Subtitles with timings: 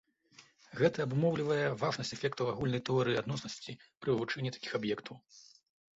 [0.79, 5.15] Гэта абумоўлівае важнасць эфектаў агульнай тэорыі адноснасці пры вывучэнні такіх аб'ектаў.